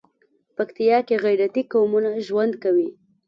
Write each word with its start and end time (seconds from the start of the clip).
پکتيا 0.55 0.97
کې 1.07 1.15
غيرتي 1.25 1.61
قومونه 1.71 2.09
ژوند 2.27 2.53
کوي. 2.63 2.89